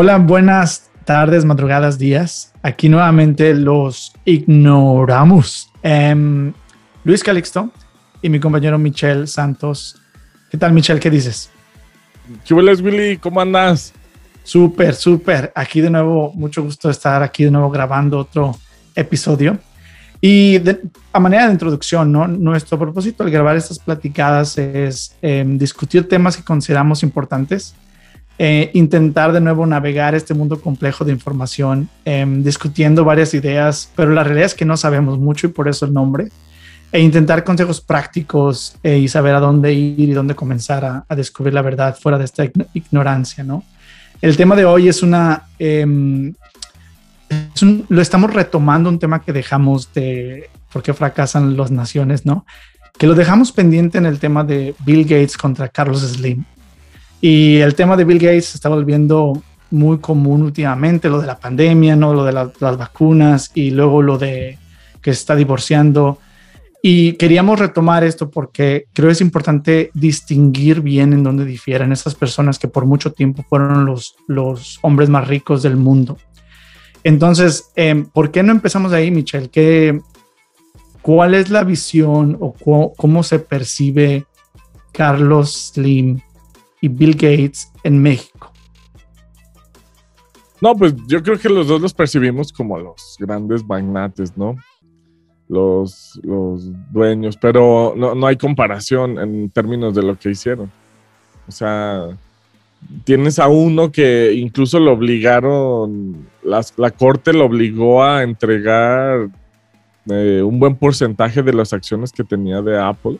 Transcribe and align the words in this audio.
Hola, 0.00 0.18
buenas 0.18 0.90
tardes, 1.04 1.44
madrugadas, 1.44 1.98
días. 1.98 2.52
Aquí 2.62 2.88
nuevamente 2.88 3.52
los 3.52 4.12
ignoramos. 4.24 5.72
Em, 5.82 6.52
Luis 7.02 7.24
Calixto 7.24 7.72
y 8.22 8.28
mi 8.28 8.38
compañero 8.38 8.78
Michelle 8.78 9.26
Santos. 9.26 10.00
¿Qué 10.52 10.56
tal, 10.56 10.72
Michelle? 10.72 11.00
¿Qué 11.00 11.10
dices? 11.10 11.50
¿Qué 12.44 12.54
hueles, 12.54 12.80
Willy? 12.80 13.16
¿Cómo 13.16 13.40
andas? 13.40 13.92
Súper, 14.44 14.94
súper. 14.94 15.50
Aquí 15.52 15.80
de 15.80 15.90
nuevo, 15.90 16.32
mucho 16.32 16.62
gusto 16.62 16.88
estar 16.90 17.20
aquí 17.24 17.42
de 17.42 17.50
nuevo 17.50 17.68
grabando 17.68 18.20
otro 18.20 18.56
episodio. 18.94 19.58
Y 20.20 20.60
a 21.12 21.18
manera 21.18 21.46
de 21.46 21.54
introducción, 21.54 22.12
¿no? 22.12 22.28
nuestro 22.28 22.78
propósito 22.78 23.24
al 23.24 23.32
grabar 23.32 23.56
estas 23.56 23.80
platicadas 23.80 24.58
es 24.58 25.16
em, 25.22 25.58
discutir 25.58 26.08
temas 26.08 26.36
que 26.36 26.44
consideramos 26.44 27.02
importantes, 27.02 27.74
eh, 28.38 28.70
intentar 28.74 29.32
de 29.32 29.40
nuevo 29.40 29.66
navegar 29.66 30.14
este 30.14 30.32
mundo 30.32 30.60
complejo 30.60 31.04
de 31.04 31.12
información, 31.12 31.88
em, 32.04 32.42
discutiendo 32.42 33.04
varias 33.04 33.34
ideas, 33.34 33.90
pero 33.96 34.12
la 34.12 34.22
realidad 34.22 34.46
es 34.46 34.54
que 34.54 34.64
no 34.64 34.76
sabemos 34.76 35.18
mucho 35.18 35.48
y 35.48 35.50
por 35.50 35.66
eso 35.66 35.86
el 35.86 35.92
nombre, 35.92 36.28
e 36.92 37.00
intentar 37.00 37.42
consejos 37.42 37.80
prácticos 37.80 38.76
eh, 38.82 38.96
y 38.98 39.08
saber 39.08 39.34
a 39.34 39.40
dónde 39.40 39.72
ir 39.74 40.08
y 40.08 40.12
dónde 40.12 40.34
comenzar 40.34 41.04
a, 41.08 41.16
descubrir 41.16 41.52
la 41.52 41.62
verdad 41.62 41.96
fuera 42.00 42.16
de 42.16 42.24
esta 42.24 42.44
ignorancia, 42.74 43.42
¿no? 43.42 43.64
El 44.22 44.36
tema 44.36 44.56
de 44.56 44.64
hoy 44.64 44.88
es 44.88 45.02
una 45.02 45.42
em, 45.58 46.32
lo 47.88 48.00
estamos 48.00 48.32
retomando 48.32 48.88
un 48.88 48.98
tema 48.98 49.22
que 49.22 49.32
dejamos 49.32 49.92
de 49.92 50.48
por 50.72 50.82
qué 50.82 50.94
fracasan 50.94 51.56
las 51.56 51.70
naciones, 51.70 52.24
¿no? 52.24 52.46
Que 52.96 53.06
lo 53.06 53.14
dejamos 53.14 53.52
pendiente 53.52 53.98
en 53.98 54.06
el 54.06 54.18
tema 54.18 54.44
de 54.44 54.74
Bill 54.84 55.02
Gates 55.02 55.36
contra 55.36 55.68
Carlos 55.68 56.02
Slim. 56.02 56.44
Y 57.20 57.56
el 57.56 57.74
tema 57.74 57.96
de 57.96 58.04
Bill 58.04 58.18
Gates 58.18 58.46
se 58.46 58.56
está 58.56 58.68
volviendo 58.68 59.42
muy 59.70 59.98
común 59.98 60.42
últimamente, 60.42 61.08
lo 61.08 61.20
de 61.20 61.26
la 61.26 61.38
pandemia, 61.38 61.96
¿no? 61.96 62.14
Lo 62.14 62.24
de 62.24 62.32
las 62.32 62.76
vacunas 62.78 63.50
y 63.54 63.70
luego 63.70 64.02
lo 64.02 64.18
de 64.18 64.58
que 65.02 65.12
se 65.12 65.20
está 65.20 65.36
divorciando. 65.36 66.18
Y 66.80 67.14
queríamos 67.14 67.58
retomar 67.58 68.04
esto 68.04 68.30
porque 68.30 68.86
creo 68.92 69.10
es 69.10 69.20
importante 69.20 69.90
distinguir 69.94 70.80
bien 70.80 71.12
en 71.12 71.24
dónde 71.24 71.44
difieren 71.44 71.92
esas 71.92 72.14
personas 72.14 72.58
que 72.58 72.68
por 72.68 72.86
mucho 72.86 73.12
tiempo 73.12 73.44
fueron 73.48 73.84
los, 73.84 74.14
los 74.28 74.78
hombres 74.82 75.08
más 75.08 75.26
ricos 75.26 75.62
del 75.62 75.76
mundo 75.76 76.16
entonces, 77.04 77.70
em, 77.76 78.04
¿por 78.04 78.30
qué 78.30 78.42
no 78.42 78.52
empezamos 78.52 78.92
ahí, 78.92 79.10
Michelle? 79.10 79.48
¿Qué, 79.48 80.00
¿Cuál 81.02 81.34
es 81.34 81.48
la 81.48 81.64
visión 81.64 82.36
o 82.40 82.52
cómo 82.96 83.22
se 83.22 83.38
percibe 83.38 84.26
Carlos 84.92 85.72
Slim 85.72 86.20
y 86.80 86.88
Bill 86.88 87.12
Gates 87.12 87.72
en 87.84 88.00
México? 88.00 88.52
No, 90.60 90.76
pues 90.76 90.94
yo 91.06 91.22
creo 91.22 91.38
que 91.38 91.48
los 91.48 91.68
dos 91.68 91.80
los 91.80 91.94
percibimos 91.94 92.52
como 92.52 92.78
los 92.78 93.16
grandes 93.18 93.64
magnates, 93.64 94.36
¿no? 94.36 94.56
Los, 95.48 96.20
los 96.22 96.70
dueños, 96.92 97.36
pero 97.36 97.94
no, 97.96 98.14
no 98.14 98.26
hay 98.26 98.36
comparación 98.36 99.18
en 99.18 99.50
términos 99.50 99.94
de 99.94 100.02
lo 100.02 100.18
que 100.18 100.30
hicieron. 100.30 100.70
O 101.46 101.52
sea, 101.52 102.08
tienes 103.04 103.38
a 103.38 103.48
uno 103.48 103.90
que 103.90 104.32
incluso 104.34 104.78
lo 104.78 104.92
obligaron, 104.92 106.26
la 106.42 106.90
corte 106.90 107.32
lo 107.32 107.46
obligó 107.46 108.02
a 108.02 108.22
entregar 108.22 109.28
eh, 110.10 110.42
un 110.42 110.58
buen 110.58 110.74
porcentaje 110.76 111.42
de 111.42 111.52
las 111.52 111.72
acciones 111.72 112.12
que 112.12 112.24
tenía 112.24 112.62
de 112.62 112.80
Apple. 112.80 113.18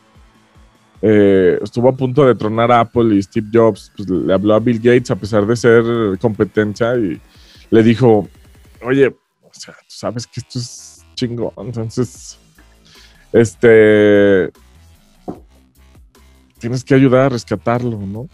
Eh, 1.01 1.57
estuvo 1.61 1.87
a 1.87 1.95
punto 1.95 2.25
de 2.25 2.35
tronar 2.35 2.71
Apple 2.71 3.15
y 3.15 3.23
Steve 3.23 3.47
Jobs 3.53 3.91
pues, 3.95 4.09
le 4.09 4.33
habló 4.33 4.55
a 4.55 4.59
Bill 4.59 4.79
Gates 4.79 5.11
a 5.11 5.15
pesar 5.15 5.45
de 5.45 5.55
ser 5.55 5.83
competencia 6.19 6.95
y 6.97 7.21
le 7.69 7.83
dijo, 7.83 8.27
oye, 8.81 9.07
o 9.07 9.49
sea, 9.53 9.75
tú 9.75 9.95
sabes 9.95 10.27
que 10.27 10.41
esto 10.41 10.59
es 10.59 11.05
chingón, 11.15 11.53
entonces, 11.57 12.37
este, 13.31 14.51
tienes 16.59 16.83
que 16.83 16.95
ayudar 16.95 17.27
a 17.27 17.29
rescatarlo, 17.29 17.99
¿no? 17.99 18.27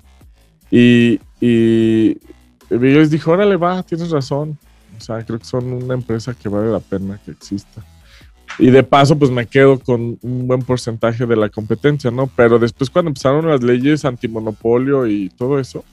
Y, 0.72 1.20
y 1.40 2.18
les 2.70 3.12
dijo, 3.12 3.32
órale, 3.32 3.56
va, 3.58 3.84
tienes 3.84 4.10
razón. 4.10 4.58
O 4.98 5.02
sea, 5.02 5.24
creo 5.24 5.40
que 5.40 5.46
son 5.46 5.72
una 5.72 5.94
empresa 5.94 6.34
que 6.34 6.50
vale 6.50 6.72
la 6.72 6.80
pena 6.80 7.20
que 7.24 7.32
exista. 7.32 7.84
Y 8.58 8.70
de 8.70 8.84
paso, 8.84 9.18
pues 9.18 9.32
me 9.32 9.46
quedo 9.46 9.80
con 9.80 10.18
un 10.22 10.48
buen 10.48 10.62
porcentaje 10.62 11.26
de 11.26 11.36
la 11.36 11.50
competencia, 11.50 12.10
¿no? 12.10 12.28
Pero 12.28 12.58
después 12.58 12.90
cuando 12.90 13.10
empezaron 13.10 13.48
las 13.48 13.62
leyes 13.62 14.06
antimonopolio 14.06 15.08
y 15.08 15.30
todo 15.30 15.60
eso, 15.60 15.84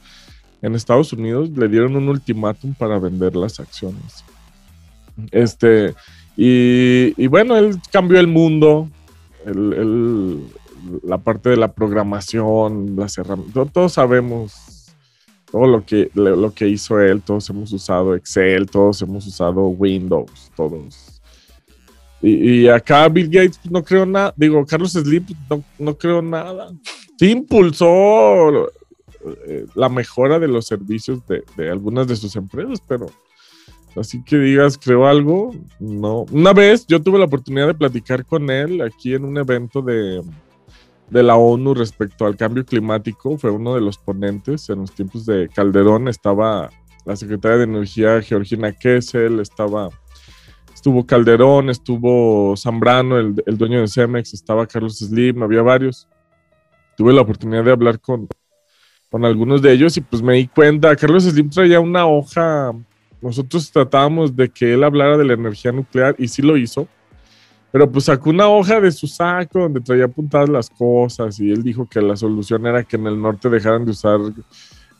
en 0.63 0.77
Estados 0.77 1.13
Unidos 1.13 1.51
le 1.51 1.69
dieron 1.69 1.97
un 1.97 2.09
ultimátum 2.09 2.73
para 2.75 2.99
vender 2.99 3.35
las 3.35 3.59
acciones. 3.59 4.25
Este, 5.33 5.95
y, 6.37 7.27
bueno, 7.27 7.57
él 7.57 7.77
cambió 7.91 8.19
el 8.19 8.29
mundo, 8.29 8.89
la 9.45 11.19
parte 11.19 11.51
de 11.51 11.57
la 11.57 11.73
programación, 11.73 12.97
las 12.97 13.19
herramientas, 13.19 13.73
todos 13.73 13.93
sabemos 13.93 14.93
todo 15.51 15.67
lo 15.67 15.85
que, 15.85 16.11
lo 16.15 16.55
que 16.55 16.69
hizo 16.69 16.99
él, 16.99 17.21
todos 17.21 17.51
hemos 17.51 17.73
usado 17.73 18.15
Excel, 18.15 18.71
todos 18.71 19.03
hemos 19.03 19.27
usado 19.27 19.67
Windows, 19.67 20.51
todos. 20.57 21.22
Y, 22.23 22.69
acá 22.69 23.09
Bill 23.09 23.29
Gates 23.29 23.59
pues, 23.59 23.73
no 23.73 23.83
creo 23.83 24.07
nada, 24.07 24.33
digo, 24.37 24.65
Carlos 24.65 24.93
Slim 24.93 25.25
pues, 25.25 25.39
no, 25.51 25.65
no 25.79 25.99
creo 25.99 26.23
nada. 26.23 26.73
Sí 27.19 27.31
impulsó 27.31 28.69
eh, 29.47 29.67
la 29.75 29.89
mejora 29.89 30.39
de 30.39 30.49
los 30.49 30.67
servicios 30.67 31.27
de, 31.27 31.43
de, 31.57 31.71
algunas 31.71 32.07
de 32.07 32.17
sus 32.17 32.37
empresas, 32.37 32.81
pero 32.87 33.07
así 33.97 34.23
que 34.23 34.39
digas, 34.39 34.79
creo 34.79 35.07
algo, 35.07 35.53
no. 35.81 36.25
Una 36.31 36.53
vez 36.53 36.87
yo 36.87 37.03
tuve 37.03 37.19
la 37.19 37.25
oportunidad 37.25 37.67
de 37.67 37.75
platicar 37.75 38.25
con 38.25 38.51
él 38.51 38.81
aquí 38.83 39.15
en 39.15 39.25
un 39.25 39.37
evento 39.37 39.83
de, 39.83 40.23
de 41.13 41.23
la 41.23 41.37
ONU 41.37 41.75
respecto 41.75 42.25
al 42.25 42.37
cambio 42.37 42.65
climático, 42.65 43.37
fue 43.37 43.51
uno 43.51 43.75
de 43.75 43.83
los 43.83 43.99
ponentes 43.99 44.71
en 44.71 44.81
los 44.81 44.93
tiempos 44.93 45.27
de 45.27 45.49
Calderón, 45.49 46.09
estaba 46.09 46.71
la 47.05 47.17
secretaria 47.17 47.59
de 47.59 47.65
Energía 47.65 48.23
Georgina 48.23 48.73
Kessel, 48.73 49.41
estaba, 49.41 49.91
estuvo 50.83 51.07
Calderón, 51.07 51.71
estuvo 51.71 52.57
Zambrano, 52.57 53.17
el, 53.17 53.57
dueño 53.57 53.83
de 53.83 53.87
Cemex, 53.87 54.35
estaba 54.35 54.67
Carlos 54.67 54.99
Slim, 54.99 55.41
había 55.41 55.63
varios. 55.63 56.09
Tuve 56.97 57.13
la 57.13 57.21
oportunidad 57.21 57.63
de 57.63 57.71
hablar 57.71 58.01
con, 58.01 58.27
con 59.09 59.25
algunos 59.25 59.63
de 59.63 59.71
ellos 59.71 59.97
y 59.97 60.01
pues 60.01 60.21
me 60.23 60.35
di 60.35 60.49
cuenta, 60.49 60.97
Carlos 60.97 61.23
Slim 61.23 61.51
traía 61.51 61.79
una 61.79 62.05
hoja, 62.05 62.73
nosotros 63.21 63.71
tratábamos 63.71 64.35
de 64.35 64.49
que 64.49 64.75
él 64.75 64.83
hablara 64.83 65.17
de 65.17 65.25
la 65.25 65.35
energía 65.35 65.71
nuclear 65.71 66.17
y 66.19 66.27
sí 66.27 66.43
lo 66.43 66.57
hizo, 66.57 66.89
pero 67.71 67.89
pues 67.89 68.07
sacó 68.07 68.31
una 68.31 68.49
hoja 68.49 68.81
de 68.81 68.91
su 68.91 69.07
saco 69.07 69.61
donde 69.61 69.83
traía 69.83 70.07
apuntadas 70.07 70.49
las 70.49 70.69
cosas 70.69 71.39
y 71.39 71.53
él 71.53 71.63
dijo 71.63 71.89
que 71.89 72.03
la 72.03 72.17
solución 72.17 72.67
era 72.67 72.83
que 72.83 72.97
en 72.97 73.07
el 73.07 73.23
norte 73.23 73.49
dejaran 73.49 73.85
de 73.85 73.93
usar 73.93 74.19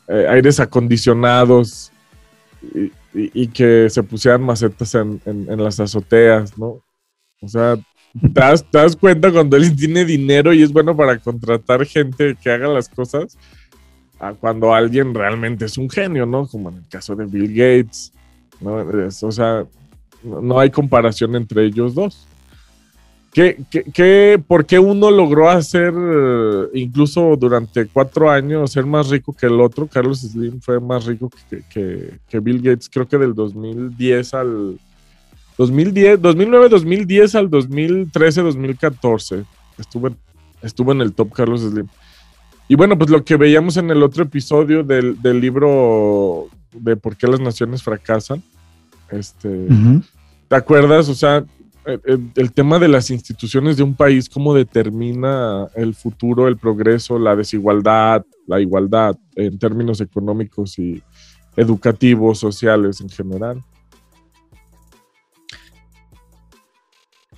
eh, 0.07 0.27
aires 0.29 0.61
acondicionados 0.61 1.91
que 3.53 3.89
se 3.89 4.03
pusieran 4.03 4.43
macetas 4.43 4.95
en, 4.95 5.21
las 5.57 5.79
azoteas, 5.79 6.57
¿no? 6.57 6.81
O 7.41 7.47
sea, 7.47 7.75
¿te 7.75 8.77
das, 8.77 8.95
cuenta 8.95 9.31
cuando 9.31 9.57
él 9.57 9.75
tiene 9.75 10.05
dinero 10.05 10.53
y 10.53 10.63
es 10.63 10.71
bueno 10.71 10.95
para 10.95 11.17
contratar 11.19 11.85
gente 11.85 12.35
que 12.41 12.51
haga 12.51 12.67
las 12.67 12.89
cosas? 12.89 13.37
A 14.19 14.33
cuando 14.33 14.73
alguien 14.73 15.13
realmente 15.13 15.65
es 15.65 15.77
un 15.77 15.89
genio, 15.89 16.25
¿no? 16.25 16.47
Como 16.47 16.69
en 16.69 16.77
el 16.77 16.87
caso 16.87 17.15
de 17.15 17.25
Bill 17.25 17.53
Gates, 17.53 18.13
¿no? 18.61 18.75
o 18.75 19.31
sea, 19.31 19.65
no 20.23 20.59
hay 20.59 20.69
comparación 20.69 21.35
entre 21.35 21.65
ellos 21.65 21.93
dos. 21.93 22.27
¿Qué, 23.33 23.57
qué, 23.91 24.39
por 24.47 24.63
qué 24.63 24.77
uno 24.77 25.09
logró 25.09 25.49
hacer, 25.49 25.91
eh, 25.97 26.67
incluso 26.75 27.35
durante 27.35 27.87
cuatro 27.87 28.29
años, 28.29 28.71
ser 28.71 28.85
más 28.85 29.09
rico 29.09 29.33
que 29.33 29.47
el 29.47 29.59
otro? 29.59 29.87
Carlos 29.87 30.19
Slim 30.21 30.61
fue 30.61 30.79
más 30.79 31.05
rico 31.05 31.31
que, 31.49 32.19
que, 32.29 32.39
Bill 32.39 32.61
Gates, 32.61 32.87
creo 32.93 33.07
que 33.07 33.17
del 33.17 33.33
2010 33.33 34.33
al 34.35 34.79
2010, 35.57 36.21
2009, 36.21 36.69
2010 36.69 37.35
al 37.35 37.49
2013, 37.49 38.41
2014. 38.43 39.43
Estuvo, 39.79 40.09
estuvo 40.61 40.91
en 40.91 41.01
el 41.01 41.13
top 41.13 41.33
Carlos 41.33 41.61
Slim. 41.61 41.87
Y 42.67 42.75
bueno, 42.75 42.95
pues 42.95 43.09
lo 43.09 43.25
que 43.25 43.35
veíamos 43.35 43.77
en 43.77 43.89
el 43.89 44.03
otro 44.03 44.23
episodio 44.23 44.83
del, 44.83 45.19
del 45.23 45.41
libro 45.41 46.49
de 46.71 46.95
por 46.97 47.17
qué 47.17 47.27
las 47.27 47.39
naciones 47.39 47.81
fracasan, 47.81 48.43
este, 49.09 49.67
¿te 50.47 50.55
acuerdas? 50.55 51.09
O 51.09 51.15
sea, 51.15 51.43
el, 51.85 52.51
tema 52.53 52.79
de 52.79 52.87
las 52.87 53.09
instituciones 53.09 53.77
de 53.77 53.83
un 53.83 53.95
país, 53.95 54.29
cómo 54.29 54.53
determina 54.53 55.67
el 55.75 55.95
futuro, 55.95 56.47
el 56.47 56.57
progreso, 56.57 57.19
la 57.19 57.35
desigualdad, 57.35 58.25
la 58.47 58.59
igualdad 58.59 59.17
en 59.35 59.57
términos 59.59 60.01
económicos 60.01 60.79
y 60.79 61.01
educativos, 61.55 62.39
sociales 62.39 63.01
en 63.01 63.09
general. 63.09 63.63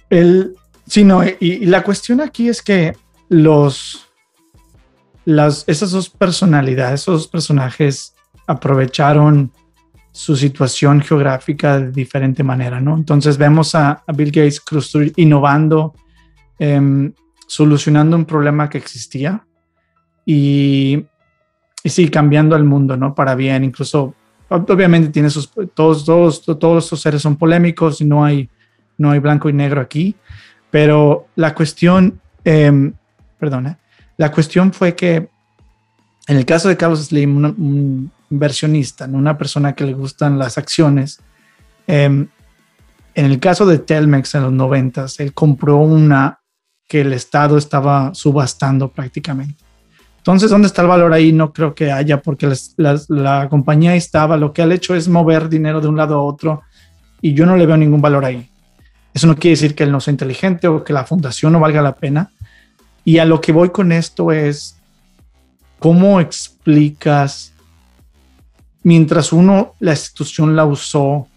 El, 0.09 0.55
sí, 0.87 1.03
no, 1.03 1.21
y, 1.39 1.65
la 1.65 1.83
cuestión 1.83 2.21
aquí 2.21 2.47
es 2.47 2.61
que 2.61 2.95
los, 3.29 4.07
las, 5.25 5.63
esas 5.67 5.91
dos 5.91 6.09
personalidades, 6.09 7.01
esos 7.01 7.21
dos 7.21 7.27
personajes 7.27 8.13
aprovecharon 8.47 9.51
su 10.15 10.37
situación 10.37 11.01
geográfica 11.01 11.77
de 11.77 11.91
diferente 11.91 12.41
manera, 12.41 12.79
¿no? 12.79 12.95
Entonces 12.95 13.37
vemos 13.37 13.75
a, 13.75 14.01
Bill 14.15 14.31
Gates 14.31 14.61
innovando, 15.17 15.93
em, 16.57 17.11
solucionando 17.47 18.15
un 18.15 18.23
problema 18.23 18.69
que 18.69 18.77
existía 18.77 19.45
y, 20.25 21.05
y 21.83 21.89
sí, 21.89 22.07
cambiando 22.07 22.55
el 22.55 22.63
mundo, 22.63 22.95
¿no? 22.95 23.13
Para 23.13 23.35
bien, 23.35 23.65
incluso, 23.65 24.15
obviamente 24.47 25.09
tiene 25.09 25.29
sus, 25.29 25.51
todos, 25.73 26.05
todos, 26.05 26.41
todos 26.45 26.85
estos 26.85 27.01
seres 27.01 27.21
son 27.21 27.35
polémicos 27.35 27.99
y 27.99 28.05
no 28.05 28.23
hay, 28.23 28.49
no 28.97 29.11
hay 29.11 29.19
blanco 29.19 29.49
y 29.49 29.53
negro 29.53 29.81
aquí, 29.81 30.15
pero 30.71 31.27
la 31.35 31.53
cuestión, 31.53 32.21
eh, 32.45 32.93
perdón, 33.37 33.77
la 34.15 34.31
cuestión 34.31 34.71
fue 34.71 34.95
que 34.95 35.27
en 36.27 36.37
el 36.37 36.45
caso 36.45 36.69
de 36.69 36.77
Carlos 36.77 37.05
Slim, 37.05 37.35
un, 37.35 38.11
inversionista, 38.29 39.05
una 39.05 39.37
persona 39.37 39.73
que 39.73 39.85
le 39.85 39.93
gustan 39.93 40.37
las 40.37 40.57
acciones, 40.57 41.19
em, 41.87 42.27
en 43.13 43.25
el 43.25 43.39
caso 43.39 43.65
de 43.65 43.79
Telmex 43.79 44.35
en 44.35 44.43
los 44.43 44.51
90, 44.51 45.05
él 45.19 45.33
compró 45.33 45.77
una 45.77 46.39
que 46.87 47.01
el 47.01 47.13
Estado 47.13 47.57
estaba 47.57 48.13
subastando 48.13 48.91
prácticamente. 48.91 49.63
Entonces, 50.17 50.49
¿dónde 50.49 50.67
está 50.67 50.81
el 50.81 50.87
valor 50.87 51.13
ahí? 51.13 51.31
No 51.31 51.53
creo 51.53 51.73
que 51.73 51.91
haya, 51.91 52.21
porque 52.21 52.51
la 52.77 53.47
compañía 53.49 53.95
estaba, 53.95 54.37
lo 54.37 54.53
que 54.53 54.61
ha 54.61 54.73
hecho 54.73 54.95
es 54.95 55.07
mover 55.07 55.49
dinero 55.49 55.81
de 55.81 55.87
un 55.87 55.97
lado 55.97 56.15
a 56.15 56.23
otro 56.23 56.63
y 57.21 57.33
yo 57.33 57.45
no 57.45 57.55
le 57.55 57.65
veo 57.65 57.77
ningún 57.77 58.01
valor 58.01 58.25
ahí. 58.25 58.49
Eso 59.13 59.27
no 59.27 59.35
quiere 59.35 59.53
decir 59.53 59.75
que 59.75 59.83
él 59.83 59.91
no 59.91 60.01
sea 60.01 60.11
inteligente 60.11 60.67
o 60.67 60.83
que 60.83 60.93
la 60.93 61.05
fundación 61.05 61.53
no 61.53 61.59
valga 61.59 61.81
la 61.81 61.95
pena. 61.95 62.31
Y 63.05 63.19
a 63.19 63.25
lo 63.25 63.39
que 63.39 63.51
voy 63.51 63.69
con 63.69 63.91
esto 63.91 64.31
es, 64.31 64.77
¿cómo 65.79 66.19
explicas, 66.19 67.53
mientras 68.85 69.33
uno, 69.33 69.73
la 69.79 69.91
institución 69.91 70.55
la 70.55 70.63
usó, 70.63 71.27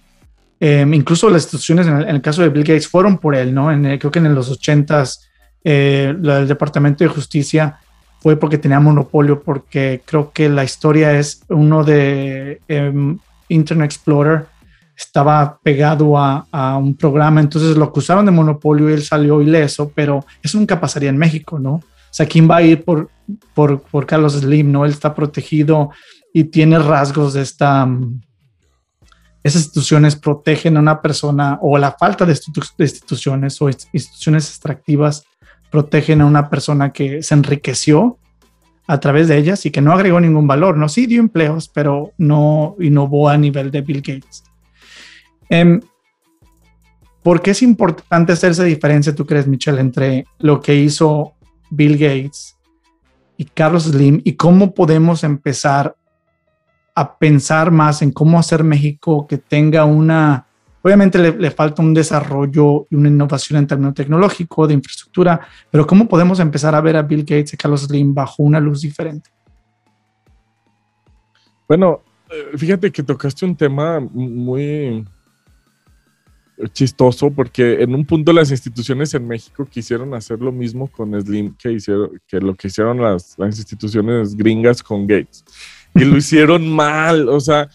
em, 0.60 0.92
incluso 0.92 1.30
las 1.30 1.44
instituciones 1.44 1.86
en 1.86 2.02
el, 2.02 2.20
caso 2.20 2.42
de 2.42 2.50
Bill 2.50 2.62
Gates 2.62 2.86
fueron 2.86 3.16
por 3.16 3.34
él, 3.34 3.54
¿no? 3.54 3.72
En, 3.72 3.98
creo 3.98 4.10
que 4.10 4.18
en 4.18 4.34
los 4.34 4.50
80s, 4.50 5.18
eh, 5.64 6.14
el 6.14 6.46
Departamento 6.46 7.04
de 7.04 7.08
Justicia 7.08 7.78
fue 8.20 8.36
porque 8.36 8.58
tenía 8.58 8.80
monopolio, 8.80 9.42
porque 9.42 10.02
creo 10.04 10.30
que 10.30 10.50
la 10.50 10.62
historia 10.62 11.18
es 11.18 11.40
uno 11.48 11.84
de 11.84 12.60
em, 12.68 13.18
Internet 13.48 13.92
Explorer 13.92 14.46
estaba 14.94 15.58
pegado 15.62 16.18
a, 16.18 16.76
un 16.76 16.96
programa, 16.96 17.40
entonces 17.40 17.76
lo 17.76 17.84
acusaron 17.84 18.26
de 18.26 18.32
monopolio 18.32 18.90
y 18.90 18.92
él 18.92 19.02
salió 19.02 19.40
ileso, 19.40 19.90
pero 19.94 20.24
eso 20.42 20.58
nunca 20.58 20.78
pasaría 20.78 21.08
en 21.08 21.16
México, 21.16 21.58
¿no? 21.58 21.74
O 21.74 21.82
sea, 22.10 22.26
¿quién 22.26 22.50
va 22.50 22.56
a 22.56 22.62
ir 22.62 22.84
por, 22.84 23.08
por, 23.54 23.80
por 23.82 24.04
Carlos 24.06 24.34
Slim? 24.34 24.72
¿No? 24.72 24.84
Él 24.84 24.90
está 24.90 25.14
protegido 25.14 25.90
y 26.38 26.44
tiene 26.44 26.78
rasgos 26.78 27.34
de 27.34 27.42
esta... 27.42 27.84
Mm, 27.84 28.20
esas 29.42 29.62
instituciones 29.62 30.14
protegen 30.14 30.76
a 30.76 30.80
una 30.80 31.00
persona 31.00 31.58
o 31.62 31.78
la 31.78 31.92
falta 31.92 32.26
de, 32.26 32.38
instituciones 32.78 33.60
o 33.62 33.68
instituciones 33.68 34.48
extractivas 34.48 35.24
protegen 35.70 36.20
a 36.20 36.26
una 36.26 36.50
persona 36.50 36.92
que 36.92 37.22
se 37.22 37.34
enriqueció 37.34 38.18
a 38.86 39.00
través 39.00 39.28
de 39.28 39.36
ellas 39.36 39.64
y 39.64 39.70
que 39.70 39.80
no 39.80 39.92
agregó 39.92 40.20
ningún 40.20 40.46
valor, 40.46 40.76
no 40.76 40.88
sí 40.88 41.06
dio 41.06 41.20
empleos, 41.20 41.68
pero 41.68 42.12
no 42.18 42.76
innovó 42.78 43.28
a 43.28 43.38
nivel 43.38 43.70
de 43.70 43.80
Bill 43.80 44.02
Gates. 44.02 44.44
Eh, 45.50 45.80
¿Por 47.22 47.42
qué 47.42 47.50
es 47.52 47.62
importante 47.62 48.32
hacer 48.32 48.52
esa 48.52 48.64
diferencia, 48.64 49.14
tú 49.14 49.26
crees, 49.26 49.46
Michelle, 49.46 49.80
entre 49.80 50.26
lo 50.38 50.60
que 50.60 50.74
hizo 50.74 51.34
Bill 51.70 51.96
Gates 51.96 52.56
y 53.36 53.44
Carlos 53.44 53.84
Slim 53.84 54.20
y 54.24 54.32
cómo 54.34 54.74
podemos 54.74 55.24
empezar 55.24 55.96
a 56.98 57.16
pensar 57.18 57.70
más 57.70 58.02
en 58.02 58.12
cómo 58.12 58.38
hacer 58.38 58.64
México 58.64 59.26
que 59.26 59.38
tenga 59.38 59.84
una 59.84 60.48
Obviamente 60.80 61.18
le, 61.18 61.50
falta 61.50 61.82
un 61.82 61.92
desarrollo 61.92 62.86
y 62.88 62.94
una 62.94 63.08
innovación 63.08 63.58
en 63.58 63.66
términos 63.66 63.94
tecnológicos, 63.94 64.68
de 64.68 64.74
infraestructura, 64.74 65.40
pero 65.70 65.86
¿cómo 65.86 66.08
podemos 66.08 66.38
empezar 66.38 66.74
a 66.74 66.80
ver 66.80 66.96
a 66.96 67.02
Bill 67.02 67.24
Gates 67.24 67.52
y 67.52 67.56
Carlos 67.56 67.82
Slim 67.82 68.14
bajo 68.14 68.42
una 68.42 68.60
luz 68.60 68.82
diferente? 68.82 69.28
Bueno, 71.66 72.00
eh, 72.30 72.56
fíjate 72.56 72.92
que 72.92 73.02
tocaste 73.02 73.44
un 73.44 73.56
tema 73.56 74.00
muy 74.00 75.04
chistoso 76.72 77.30
porque 77.30 77.82
en 77.82 77.94
un 77.94 78.04
punto 78.04 78.32
las 78.32 78.50
instituciones 78.50 79.12
en 79.14 79.26
México 79.26 79.66
quisieron 79.66 80.14
hacer 80.14 80.40
lo 80.40 80.52
mismo 80.52 80.86
con 80.86 81.20
Slim 81.20 81.54
que, 81.56 81.72
hicieron, 81.72 82.20
que 82.26 82.40
lo 82.40 82.54
que 82.54 82.68
hicieron 82.68 83.00
las, 83.00 83.36
las 83.36 83.58
instituciones 83.58 84.36
gringas 84.36 84.82
con 84.82 85.06
Gates. 85.06 85.44
Y 85.94 86.04
lo 86.04 86.16
hicieron 86.16 86.70
mal, 86.70 87.28
o 87.28 87.40
sea, 87.40 87.68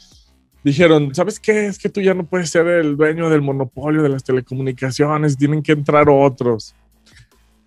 dijeron, 0.63 1.13
¿sabes 1.13 1.39
qué? 1.39 1.65
Es 1.65 1.77
que 1.77 1.89
tú 1.89 2.01
ya 2.01 2.13
no 2.13 2.25
puedes 2.25 2.50
ser 2.50 2.68
el 2.68 2.95
dueño 2.95 3.30
del 3.30 3.42
monopolio 3.42 4.01
de 4.01 4.10
las 4.10 4.24
telecomunicaciones, 4.24 5.38
tienen 5.38 5.62
que 5.62 5.74
entrar 5.74 6.07
otros. 6.10 6.74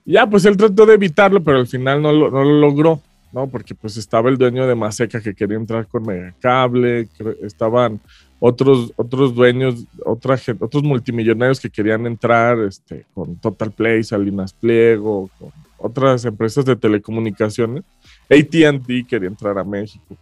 ya, 0.04 0.28
pues 0.28 0.44
él 0.44 0.56
trató 0.56 0.86
de 0.86 0.94
evitarlo, 0.94 1.42
pero 1.42 1.58
al 1.58 1.66
final 1.66 2.00
no 2.00 2.12
lo, 2.12 2.30
logró, 2.30 3.02
¿no? 3.32 3.48
Porque 3.48 3.74
pues 3.74 3.96
estaba 3.96 4.30
el 4.30 4.38
dueño 4.38 4.66
de 4.66 4.74
Maseca 4.74 5.20
que 5.20 5.34
quería 5.34 5.56
entrar 5.56 5.86
con 5.86 6.04
Megacable, 6.04 7.08
estaban 7.42 8.00
otros, 8.38 8.92
otros 8.96 9.34
dueños, 9.34 9.84
otra 10.04 10.38
otros 10.60 10.82
multimillonarios 10.82 11.60
que 11.60 11.70
querían 11.70 12.06
entrar 12.06 12.58
este, 12.60 13.04
con 13.14 13.36
Total 13.36 13.70
Play, 13.72 14.04
Salinas 14.04 14.52
Pliego, 14.52 15.30
con 15.38 15.50
otras 15.78 16.24
empresas 16.24 16.64
de 16.64 16.76
telecomunicaciones. 16.76 17.84
ATT 18.30 19.06
quería 19.08 19.28
entrar 19.28 19.58
a 19.58 19.64
México. 19.64 20.16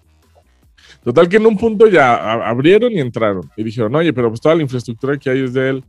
Total 1.03 1.29
que 1.29 1.37
en 1.37 1.47
un 1.47 1.57
punto 1.57 1.87
ya 1.87 2.33
abrieron 2.49 2.93
y 2.93 3.01
entraron 3.01 3.51
y 3.57 3.63
dijeron, 3.63 3.95
oye, 3.95 4.13
pero 4.13 4.29
pues 4.31 4.41
toda 4.41 4.55
la 4.55 4.63
infraestructura 4.63 5.19
que 5.19 5.31
hay 5.31 5.45
es 5.45 5.53
de 5.53 5.71
él. 5.71 5.85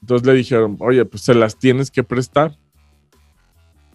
Entonces 0.00 0.26
le 0.26 0.34
dijeron, 0.34 0.76
oye, 0.80 1.04
pues 1.04 1.22
se 1.22 1.34
las 1.34 1.58
tienes 1.58 1.90
que 1.90 2.02
prestar. 2.02 2.56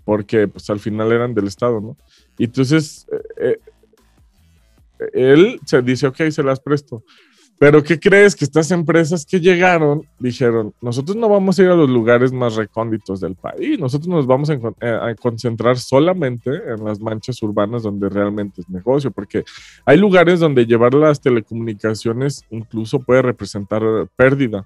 Porque 0.05 0.47
pues 0.47 0.69
al 0.69 0.79
final 0.79 1.11
eran 1.11 1.35
del 1.35 1.47
Estado, 1.47 1.81
¿no? 1.81 1.97
Y 2.37 2.45
entonces 2.45 3.07
eh, 3.37 3.59
eh, 4.99 5.09
él 5.13 5.59
se 5.65 5.81
dice, 5.81 6.07
ok, 6.07 6.29
se 6.31 6.41
las 6.41 6.59
presto. 6.59 7.03
Pero 7.59 7.83
¿qué 7.83 7.99
crees? 7.99 8.37
Que 8.37 8.45
estas 8.45 8.71
empresas 8.71 9.25
que 9.25 9.37
llegaron 9.37 10.07
dijeron, 10.17 10.73
nosotros 10.81 11.17
no 11.17 11.27
vamos 11.27 11.59
a 11.59 11.63
ir 11.63 11.67
a 11.67 11.75
los 11.75 11.89
lugares 11.89 12.31
más 12.31 12.55
recónditos 12.55 13.19
del 13.19 13.35
país, 13.35 13.77
nosotros 13.77 14.07
nos 14.07 14.25
vamos 14.25 14.49
eh, 14.49 14.57
a, 14.81 15.13
concentrar 15.15 15.77
solamente 15.77 16.49
en 16.49 16.85
las 16.85 17.01
manchas 17.01 17.43
urbanas 17.43 17.83
donde 17.83 18.07
realmente 18.07 18.61
es 18.61 18.69
negocio, 18.69 19.11
porque 19.11 19.43
hay 19.85 19.97
lugares 19.97 20.39
donde 20.39 20.65
llevar 20.65 20.93
las 20.93 21.19
telecomunicaciones 21.19 22.45
incluso 22.49 22.99
puede 22.99 23.23
representar 23.23 23.83
pérdida. 24.15 24.65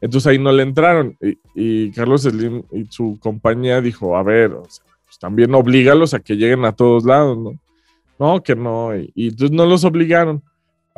Entonces 0.00 0.28
ahí 0.28 0.38
no 0.38 0.52
le 0.52 0.62
entraron 0.62 1.16
y, 1.56 1.90
Carlos 1.90 2.22
Slim 2.22 2.62
y 2.70 2.84
su 2.84 3.18
compañía 3.20 3.80
dijo, 3.80 4.16
a 4.16 4.22
ver, 4.22 4.52
pues 4.52 5.18
también 5.18 5.52
oblígalos 5.56 6.14
a 6.14 6.20
que 6.20 6.36
lleguen 6.36 6.66
a 6.66 6.72
todos 6.72 7.04
lados, 7.04 7.36
¿no? 7.36 7.58
No, 8.18 8.42
que 8.44 8.54
no, 8.54 8.96
y, 8.96 9.10
y 9.16 9.28
entonces 9.30 9.50
no 9.50 9.66
los 9.66 9.84
obligaron. 9.84 10.40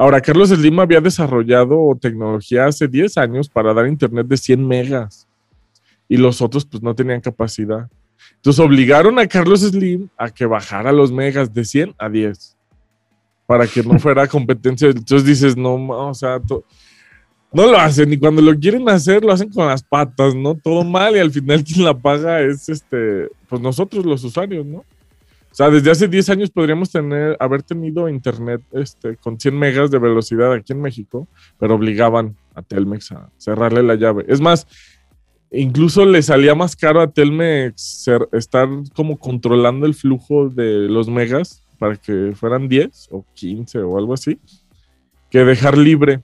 Ahora, 0.00 0.20
Carlos 0.20 0.50
Slim 0.50 0.78
había 0.78 1.00
desarrollado 1.00 1.98
tecnología 2.00 2.66
hace 2.66 2.86
10 2.86 3.18
años 3.18 3.48
para 3.48 3.74
dar 3.74 3.88
internet 3.88 4.28
de 4.28 4.36
100 4.36 4.64
megas 4.64 5.26
y 6.08 6.16
los 6.16 6.40
otros 6.40 6.64
pues 6.64 6.80
no 6.80 6.94
tenían 6.94 7.20
capacidad. 7.20 7.90
Entonces 8.36 8.64
obligaron 8.64 9.18
a 9.18 9.26
Carlos 9.26 9.62
Slim 9.62 10.08
a 10.16 10.30
que 10.30 10.46
bajara 10.46 10.92
los 10.92 11.10
megas 11.10 11.52
de 11.52 11.64
100 11.64 11.96
a 11.98 12.08
10 12.08 12.56
para 13.44 13.66
que 13.66 13.82
no 13.82 13.98
fuera 13.98 14.28
competencia. 14.28 14.86
Entonces 14.86 15.24
dices, 15.24 15.56
no, 15.56 15.74
o 15.74 16.14
sea, 16.14 16.40
no 17.52 17.66
lo 17.66 17.76
hacen 17.76 18.12
y 18.12 18.18
cuando 18.18 18.40
lo 18.40 18.56
quieren 18.56 18.88
hacer 18.88 19.24
lo 19.24 19.32
hacen 19.32 19.50
con 19.50 19.66
las 19.66 19.82
patas, 19.82 20.32
¿no? 20.32 20.54
Todo 20.54 20.84
mal 20.84 21.16
y 21.16 21.18
al 21.18 21.32
final 21.32 21.64
quien 21.64 21.84
la 21.84 21.98
paga 21.98 22.40
es 22.40 22.68
este, 22.68 23.28
pues 23.48 23.60
nosotros 23.60 24.06
los 24.06 24.22
usuarios, 24.22 24.64
¿no? 24.64 24.84
O 25.50 25.54
sea, 25.54 25.70
desde 25.70 25.90
hace 25.90 26.08
10 26.08 26.28
años 26.30 26.50
podríamos 26.50 26.90
tener, 26.90 27.36
haber 27.40 27.62
tenido 27.62 28.08
internet 28.08 28.60
este, 28.72 29.16
con 29.16 29.40
100 29.40 29.58
megas 29.58 29.90
de 29.90 29.98
velocidad 29.98 30.52
aquí 30.52 30.72
en 30.72 30.80
México, 30.80 31.26
pero 31.58 31.74
obligaban 31.74 32.36
a 32.54 32.62
Telmex 32.62 33.12
a 33.12 33.30
cerrarle 33.38 33.82
la 33.82 33.94
llave. 33.94 34.24
Es 34.28 34.40
más, 34.40 34.66
incluso 35.50 36.04
le 36.04 36.22
salía 36.22 36.54
más 36.54 36.76
caro 36.76 37.00
a 37.00 37.10
Telmex 37.10 38.08
estar 38.32 38.68
como 38.94 39.18
controlando 39.18 39.86
el 39.86 39.94
flujo 39.94 40.48
de 40.48 40.88
los 40.88 41.08
megas 41.08 41.64
para 41.78 41.96
que 41.96 42.32
fueran 42.34 42.68
10 42.68 43.08
o 43.10 43.24
15 43.34 43.78
o 43.80 43.98
algo 43.98 44.12
así, 44.12 44.38
que 45.30 45.44
dejar 45.44 45.78
libre. 45.78 46.22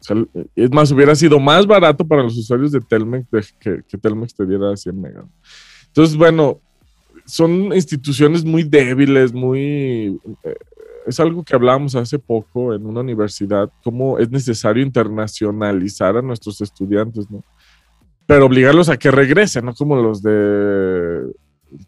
O 0.00 0.02
sea, 0.02 0.16
es 0.54 0.70
más, 0.70 0.92
hubiera 0.92 1.16
sido 1.16 1.40
más 1.40 1.66
barato 1.66 2.06
para 2.06 2.22
los 2.22 2.36
usuarios 2.36 2.70
de 2.70 2.80
Telmex 2.80 3.26
que, 3.58 3.82
que 3.86 3.98
Telmex 3.98 4.34
te 4.34 4.46
diera 4.46 4.76
100 4.76 5.00
megas. 5.00 5.24
Entonces, 5.88 6.16
bueno, 6.16 6.60
son 7.28 7.74
instituciones 7.74 8.44
muy 8.44 8.64
débiles, 8.64 9.32
muy... 9.32 10.18
Eh, 10.42 10.54
es 11.06 11.20
algo 11.20 11.42
que 11.42 11.54
hablábamos 11.54 11.94
hace 11.94 12.18
poco 12.18 12.74
en 12.74 12.84
una 12.84 13.00
universidad, 13.00 13.70
cómo 13.82 14.18
es 14.18 14.30
necesario 14.30 14.82
internacionalizar 14.82 16.16
a 16.16 16.22
nuestros 16.22 16.60
estudiantes, 16.60 17.30
¿no? 17.30 17.42
Pero 18.26 18.44
obligarlos 18.44 18.90
a 18.90 18.98
que 18.98 19.10
regresen, 19.10 19.64
no 19.64 19.74
como 19.74 19.96
los 19.96 20.22
de 20.22 21.32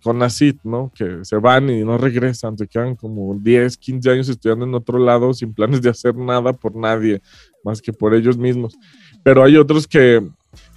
con 0.02 0.23
ACID, 0.23 0.56
¿no? 0.64 0.90
Que 0.94 1.25
se 1.25 1.37
van 1.37 1.68
y 1.70 1.85
no 1.85 1.99
regresan, 1.99 2.56
se 2.56 2.66
quedan 2.66 2.97
como 2.97 3.35
10, 3.35 3.76
15 3.76 4.11
años 4.11 4.28
estudiando 4.28 4.64
en 4.64 4.75
otro 4.75 4.99
lado 4.99 5.32
sin 5.35 5.52
planes 5.52 5.82
de 5.82 5.90
hacer 5.90 6.16
nada 6.16 6.52
por 6.52 6.75
nadie, 6.75 7.20
más 7.64 7.80
que 7.80 7.92
por 7.92 8.14
ellos 8.14 8.38
mismos. 8.38 8.76
Pero 9.23 9.42
hay 9.42 9.56
otros 9.56 9.87
que, 9.87 10.26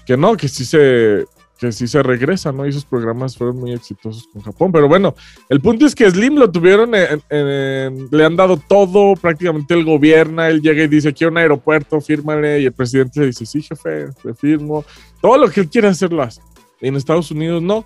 que 0.06 0.18
no, 0.18 0.36
que 0.36 0.48
sí 0.48 0.66
se 0.66 1.26
que 1.64 1.72
sí 1.72 1.88
se 1.88 2.04
regresan, 2.04 2.58
¿no? 2.58 2.66
Y 2.66 2.70
esos 2.70 2.84
programas 2.84 3.38
fueron 3.38 3.58
muy 3.58 3.72
exitosos 3.72 4.28
con 4.28 4.42
Japón. 4.42 4.72
Pero 4.72 4.88
bueno, 4.90 5.16
el 5.50 5.62
punto 5.62 5.86
es 5.86 5.96
que 5.96 6.10
Slim 6.10 6.36
lo 6.36 6.52
tuvieron, 6.52 6.92
le 6.92 8.26
han 8.26 8.36
dado 8.36 8.58
todo, 8.58 9.16
prácticamente 9.16 9.74
él 9.74 9.86
gobierna, 9.86 10.50
él 10.50 10.62
llega 10.62 10.84
y 10.84 10.88
dice, 10.88 11.14
quiero 11.14 11.32
un 11.32 11.38
aeropuerto, 11.38 12.02
fírmale, 12.02 12.60
y 12.60 12.66
el 12.66 12.74
presidente 12.74 13.22
le 13.22 13.28
dice, 13.28 13.46
sí, 13.46 13.62
jefe, 13.62 14.08
le 14.24 14.34
firmo. 14.34 14.84
Todo 15.22 15.38
lo 15.38 15.50
que 15.50 15.62
él 15.62 15.70
quiere 15.70 15.88
hacer 15.88 16.12
lo 16.12 16.24
hace. 16.24 16.42
En 16.82 16.96
Estados 16.98 17.32
Unidos 17.32 17.62
no. 17.62 17.86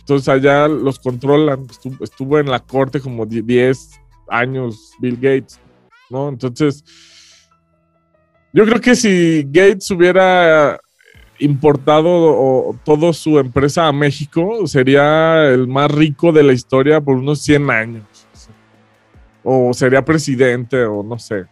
Entonces 0.00 0.28
allá 0.28 0.68
los 0.68 0.98
controlan. 0.98 1.66
Estuvo, 2.00 2.38
en 2.38 2.48
la 2.48 2.60
corte 2.60 3.00
como 3.00 3.26
10 3.26 3.90
años 4.28 4.92
Bill 5.00 5.16
Gates, 5.16 5.60
¿no? 6.08 6.28
Entonces, 6.28 6.82
yo 8.54 8.64
creo 8.64 8.80
que 8.80 8.96
si 8.96 9.42
Gates 9.44 9.90
hubiera 9.90 10.80
importado 11.38 12.74
todo 12.84 13.12
su 13.12 13.38
empresa 13.38 13.86
a 13.86 13.92
México, 13.92 14.66
sería 14.66 15.44
el 15.48 15.66
más 15.66 15.90
rico 15.90 16.32
de 16.32 16.42
la 16.42 16.52
historia 16.52 17.00
por 17.00 17.16
unos 17.16 17.42
100 17.42 17.70
años. 17.70 18.04
O 19.42 19.72
sería 19.72 20.04
presidente, 20.04 20.84
o 20.84 21.02
no 21.02 21.18
sé. 21.18 21.46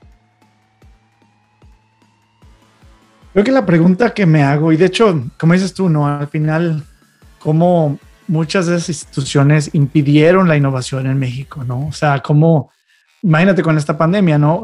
Creo 3.32 3.44
que 3.44 3.52
la 3.52 3.66
pregunta 3.66 4.14
que 4.14 4.26
me 4.26 4.42
hago, 4.42 4.72
y 4.72 4.76
de 4.76 4.86
hecho, 4.86 5.24
como 5.38 5.54
dices 5.54 5.74
tú, 5.74 5.88
¿no? 5.88 6.06
Al 6.06 6.28
final, 6.28 6.84
cómo 7.40 7.98
muchas 8.26 8.66
de 8.66 8.76
esas 8.76 8.88
instituciones 8.88 9.70
impidieron 9.74 10.48
la 10.48 10.56
innovación 10.56 11.06
en 11.06 11.18
México, 11.18 11.64
¿no? 11.64 11.88
O 11.88 11.92
sea, 11.92 12.20
cómo, 12.20 12.70
imagínate 13.22 13.62
con 13.62 13.76
esta 13.76 13.98
pandemia, 13.98 14.38
¿no? 14.38 14.62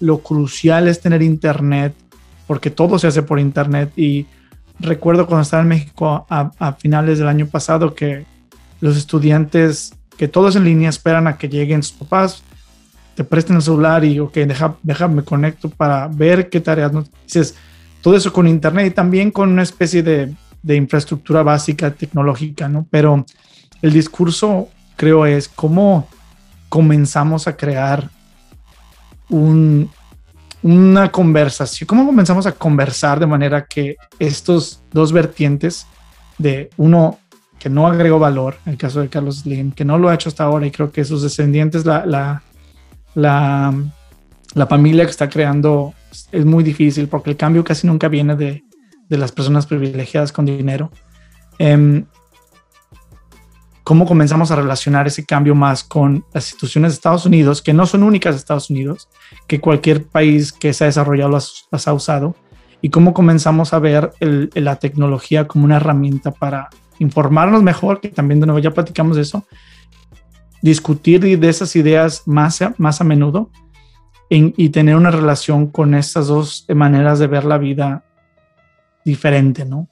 lo 0.00 0.18
crucial 0.18 0.88
es 0.88 1.00
tener 1.00 1.22
internet 1.22 1.94
porque 2.46 2.70
todo 2.70 2.98
se 2.98 3.06
hace 3.06 3.22
por 3.22 3.40
internet 3.40 3.92
y 3.96 4.26
recuerdo 4.78 5.26
cuando 5.26 5.42
estaba 5.42 5.62
en 5.62 5.68
México 5.68 6.26
a, 6.28 6.72
finales 6.78 7.18
del 7.18 7.28
año 7.28 7.46
pasado 7.46 7.94
que 7.94 8.26
los 8.80 8.96
estudiantes, 8.96 9.94
que 10.16 10.28
todos 10.28 10.56
en 10.56 10.64
línea 10.64 10.90
esperan 10.90 11.26
a 11.26 11.38
que 11.38 11.48
lleguen 11.48 11.82
sus 11.82 11.96
papás, 11.96 12.42
te 13.14 13.24
presten 13.24 13.56
el 13.56 13.62
celular 13.62 14.04
y, 14.04 14.18
ok, 14.18 14.34
deja, 14.34 14.76
déjame 14.82 15.22
conecto 15.22 15.70
para 15.70 16.08
ver 16.08 16.48
qué 16.48 16.60
tareas, 16.60 16.92
¿no? 16.92 17.04
dices, 17.24 17.54
todo 18.02 18.16
eso 18.16 18.32
con 18.32 18.46
internet 18.46 18.88
y 18.88 18.90
también 18.90 19.30
con 19.30 19.50
una 19.50 19.62
especie 19.62 20.02
de, 20.02 20.34
de 20.62 20.76
infraestructura 20.76 21.42
básica 21.42 21.90
tecnológica, 21.92 22.68
¿no? 22.68 22.86
Pero 22.90 23.24
el 23.80 23.92
discurso, 23.92 24.68
creo, 24.96 25.26
es 25.26 25.48
cómo 25.48 26.08
comenzamos 26.68 27.46
a 27.46 27.56
crear 27.56 28.10
un, 29.28 29.90
una 30.64 31.12
conversación, 31.12 31.86
cómo 31.86 32.06
comenzamos 32.06 32.46
a 32.46 32.52
conversar 32.52 33.20
de 33.20 33.26
manera 33.26 33.66
que 33.66 33.96
estos 34.18 34.82
dos 34.90 35.12
vertientes 35.12 35.86
de 36.38 36.70
uno 36.78 37.18
que 37.58 37.68
no 37.68 37.86
agregó 37.86 38.18
valor, 38.18 38.56
en 38.64 38.72
el 38.72 38.78
caso 38.78 39.02
de 39.02 39.10
Carlos 39.10 39.40
Slim, 39.40 39.72
que 39.72 39.84
no 39.84 39.98
lo 39.98 40.08
ha 40.08 40.14
hecho 40.14 40.30
hasta 40.30 40.44
ahora 40.44 40.66
y 40.66 40.70
creo 40.70 40.90
que 40.90 41.04
sus 41.04 41.20
descendientes, 41.22 41.84
la, 41.84 42.06
la, 42.06 42.42
la, 43.14 44.66
familia 44.66 45.04
que 45.04 45.10
está 45.10 45.28
creando 45.28 45.92
es 46.32 46.46
muy 46.46 46.64
difícil 46.64 47.08
porque 47.08 47.28
el 47.28 47.36
cambio 47.36 47.62
casi 47.62 47.86
nunca 47.86 48.08
viene 48.08 48.34
de, 48.34 48.64
de 49.10 49.18
las 49.18 49.32
personas 49.32 49.66
privilegiadas 49.66 50.32
con 50.32 50.46
dinero. 50.46 50.90
Eh, 51.58 52.04
cómo 53.84 54.06
comenzamos 54.06 54.50
a 54.50 54.56
relacionar 54.56 55.06
ese 55.06 55.24
cambio 55.24 55.54
más 55.54 55.84
con 55.84 56.24
las 56.32 56.46
instituciones 56.46 56.92
de 56.92 56.94
Estados 56.94 57.26
Unidos, 57.26 57.60
que 57.60 57.74
no 57.74 57.84
son 57.84 58.02
únicas 58.02 58.34
de 58.34 58.38
Estados 58.38 58.70
Unidos, 58.70 59.10
que 59.46 59.60
cualquier 59.60 60.04
país 60.04 60.52
que 60.52 60.72
se 60.72 60.84
ha 60.84 60.86
desarrollado 60.86 61.30
las, 61.30 61.68
ha 61.86 61.92
usado, 61.92 62.34
y 62.80 62.88
cómo 62.88 63.12
comenzamos 63.12 63.74
a 63.74 63.78
ver 63.78 64.12
la 64.20 64.76
tecnología 64.76 65.46
como 65.46 65.66
una 65.66 65.76
herramienta 65.76 66.30
para 66.30 66.70
informarnos 66.98 67.62
mejor, 67.62 68.00
que 68.00 68.08
también 68.08 68.40
de 68.40 68.46
nuevo 68.46 68.58
ya 68.58 68.70
platicamos 68.70 69.16
de 69.16 69.22
eso, 69.22 69.46
discutir 70.62 71.20
de 71.38 71.48
esas 71.48 71.76
ideas 71.76 72.22
más, 72.26 72.60
más 72.78 73.00
a 73.00 73.04
menudo 73.04 73.50
y 74.30 74.70
tener 74.70 74.96
una 74.96 75.10
relación 75.10 75.66
con 75.66 75.94
estas 75.94 76.26
dos 76.26 76.66
maneras 76.74 77.18
de 77.18 77.26
ver 77.26 77.44
la 77.44 77.58
vida 77.58 78.02
diferente, 79.04 79.64
¿no? 79.64 79.88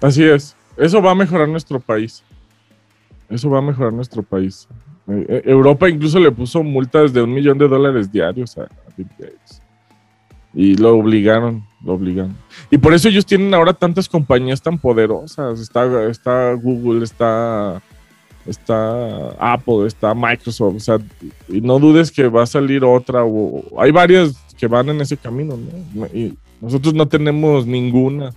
Así 0.00 0.24
es. 0.24 0.57
Eso 0.78 1.02
va 1.02 1.10
a 1.10 1.14
mejorar 1.14 1.48
nuestro 1.48 1.80
país. 1.80 2.22
Eso 3.28 3.50
va 3.50 3.58
a 3.58 3.62
mejorar 3.62 3.92
nuestro 3.92 4.22
país. 4.22 4.68
Eh, 5.08 5.26
eh, 5.28 5.42
Europa 5.46 5.88
incluso 5.88 6.18
le 6.18 6.30
puso 6.30 6.62
multas 6.62 7.12
de 7.12 7.22
un 7.22 7.32
millón 7.32 7.58
de 7.58 7.66
dólares 7.66 8.10
diarios 8.12 8.56
a, 8.58 8.68
Bill 8.96 9.08
Gates. 9.18 9.62
Y 10.54 10.76
lo 10.76 10.96
obligaron, 10.96 11.64
lo 11.84 11.94
obligaron. 11.94 12.36
Y 12.70 12.78
por 12.78 12.94
eso 12.94 13.08
ellos 13.08 13.26
tienen 13.26 13.52
ahora 13.54 13.72
tantas 13.72 14.08
compañías 14.08 14.62
tan 14.62 14.78
poderosas. 14.78 15.60
Está, 15.60 16.08
está 16.08 16.52
Google, 16.54 17.04
está, 17.04 17.82
está 18.46 19.30
Apple, 19.38 19.86
está 19.86 20.14
Microsoft. 20.14 20.76
O 20.76 20.80
sea, 20.80 20.98
y 21.48 21.60
no 21.60 21.78
dudes 21.78 22.10
que 22.10 22.28
va 22.28 22.44
a 22.44 22.46
salir 22.46 22.82
otra. 22.84 23.22
Hay 23.78 23.90
varias 23.90 24.36
que 24.58 24.66
van 24.66 24.88
en 24.88 25.00
ese 25.00 25.16
camino, 25.16 25.56
¿no? 25.94 26.06
Y 26.06 26.36
nosotros 26.60 26.94
no 26.94 27.06
tenemos 27.06 27.66
ninguna. 27.66 28.32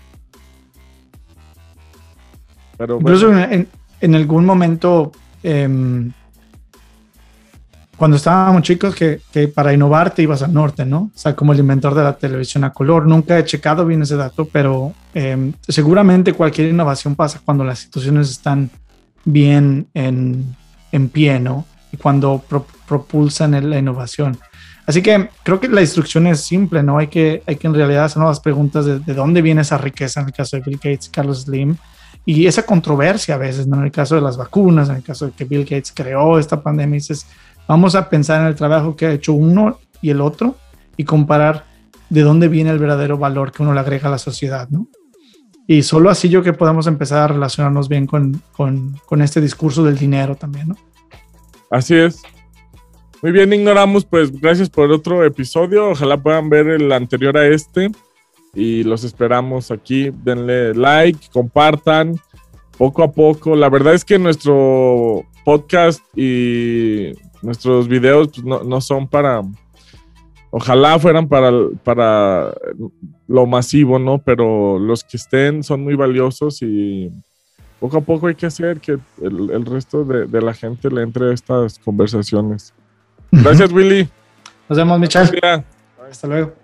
Incluso 2.83 3.31
en, 3.33 4.15
algún 4.15 4.45
momento, 4.45 5.11
em, 5.43 6.11
cuando 7.97 8.17
estábamos 8.17 8.63
chicos, 8.63 8.95
que, 8.95 9.21
para 9.53 9.73
innovar 9.73 10.13
te 10.13 10.23
ibas 10.23 10.41
al 10.41 10.53
norte, 10.53 10.85
¿no? 10.85 11.11
O 11.13 11.17
sea, 11.17 11.35
como 11.35 11.53
el 11.53 11.59
inventor 11.59 11.93
de 11.93 12.03
la 12.03 12.13
televisión 12.13 12.63
a 12.63 12.71
color. 12.71 13.05
Nunca 13.05 13.37
he 13.37 13.45
checado 13.45 13.85
bien 13.85 14.01
ese 14.01 14.15
dato, 14.15 14.45
pero 14.45 14.93
em, 15.13 15.53
seguramente 15.67 16.33
cualquier 16.33 16.69
innovación 16.69 17.15
pasa 17.15 17.41
cuando 17.43 17.63
las 17.63 17.81
instituciones 17.81 18.29
están 18.31 18.69
bien 19.23 19.87
en, 19.93 20.55
pie, 21.09 21.39
¿no? 21.39 21.65
Y 21.91 21.97
cuando 21.97 22.43
propulsan 22.87 23.69
la 23.69 23.77
innovación. 23.77 24.37
Así 24.87 25.01
que 25.01 25.29
creo 25.43 25.59
que 25.59 25.67
la 25.67 25.81
instrucción 25.81 26.25
es 26.27 26.41
simple, 26.41 26.81
¿no? 26.81 26.97
Hay 26.97 27.07
que, 27.07 27.43
hay 27.45 27.55
que 27.55 27.67
en 27.67 27.75
realidad 27.75 28.05
hacer 28.05 28.17
nuevas 28.17 28.39
preguntas 28.39 28.85
de, 28.85 28.99
de, 28.99 29.13
dónde 29.13 29.41
viene 29.41 29.61
esa 29.61 29.77
riqueza 29.77 30.21
en 30.21 30.27
el 30.27 30.33
caso 30.33 30.57
de 30.57 30.63
Bill 30.63 30.77
Gates, 30.77 31.09
Carlos 31.09 31.43
Slim, 31.43 31.77
y 32.25 32.45
esa 32.45 32.63
controversia 32.63 33.35
a 33.35 33.37
veces, 33.37 33.67
¿no? 33.67 33.77
en 33.77 33.83
el 33.85 33.91
caso 33.91 34.15
de 34.15 34.21
las 34.21 34.37
vacunas, 34.37 34.89
en 34.89 34.97
el 34.97 35.03
caso 35.03 35.25
de 35.25 35.31
que 35.31 35.45
Bill 35.45 35.63
Gates 35.63 35.91
creó 35.93 36.37
esta 36.37 36.61
pandemia, 36.61 36.95
dices, 36.95 37.25
vamos 37.67 37.95
a 37.95 38.09
pensar 38.09 38.41
en 38.41 38.47
el 38.47 38.55
trabajo 38.55 38.95
que 38.95 39.07
ha 39.07 39.11
hecho 39.11 39.33
uno 39.33 39.79
y 40.01 40.11
el 40.11 40.21
otro 40.21 40.55
y 40.97 41.03
comparar 41.03 41.65
de 42.09 42.21
dónde 42.21 42.47
viene 42.47 42.69
el 42.69 42.79
verdadero 42.79 43.17
valor 43.17 43.51
que 43.51 43.63
uno 43.63 43.73
le 43.73 43.79
agrega 43.79 44.07
a 44.07 44.11
la 44.11 44.17
sociedad, 44.17 44.69
¿no? 44.69 44.87
Y 45.67 45.83
solo 45.83 46.09
así 46.09 46.27
yo 46.27 46.43
que 46.43 46.53
podamos 46.53 46.85
empezar 46.87 47.19
a 47.19 47.27
relacionarnos 47.33 47.87
bien 47.87 48.05
con, 48.05 48.41
con, 48.51 48.99
con 49.05 49.21
este 49.21 49.39
discurso 49.39 49.83
del 49.83 49.97
dinero 49.97 50.35
también, 50.35 50.69
¿no? 50.69 50.75
Así 51.69 51.95
es. 51.95 52.21
Muy 53.21 53.31
bien, 53.31 53.53
ignoramos, 53.53 54.03
pues 54.03 54.31
gracias 54.31 54.69
por 54.69 54.91
otro 54.91 55.23
episodio. 55.23 55.91
Ojalá 55.91 56.17
puedan 56.17 56.49
ver 56.49 56.67
el 56.67 56.91
anterior 56.91 57.37
a 57.37 57.47
este 57.47 57.91
y 58.53 58.83
los 58.83 59.03
esperamos 59.03 59.71
aquí. 59.71 60.11
Denle 60.23 60.73
like, 60.73 61.19
compartan 61.31 62.19
poco 62.77 63.03
a 63.03 63.11
poco. 63.11 63.55
La 63.55 63.69
verdad 63.69 63.93
es 63.93 64.05
que 64.05 64.19
nuestro 64.19 65.23
podcast 65.45 66.01
y 66.15 67.13
nuestros 67.41 67.87
videos 67.87 68.29
pues, 68.29 68.43
no, 68.43 68.81
son 68.81 69.07
para... 69.07 69.41
Ojalá 70.53 70.99
fueran 70.99 71.29
para, 71.29 71.51
para 71.83 72.53
lo 73.27 73.45
masivo, 73.45 73.99
¿no? 73.99 74.17
Pero 74.17 74.77
los 74.79 75.03
que 75.03 75.15
estén 75.15 75.63
son 75.63 75.81
muy 75.81 75.95
valiosos 75.95 76.61
y 76.61 77.09
poco 77.79 77.97
a 77.97 78.01
poco 78.01 78.27
hay 78.27 78.35
que 78.35 78.47
hacer 78.47 78.81
que 78.81 78.99
el, 79.21 79.65
resto 79.65 80.03
de, 80.03 80.27
de, 80.27 80.41
la 80.41 80.53
gente 80.53 80.89
le 80.89 81.03
entre 81.03 81.29
a 81.29 81.33
estas 81.33 81.79
conversaciones. 81.79 82.73
Gracias, 83.31 83.71
Willy. 83.71 84.09
Nos 84.67 84.77
vemos, 84.77 84.99
Michelle. 84.99 85.39
Hasta 86.09 86.27
luego. 86.27 86.60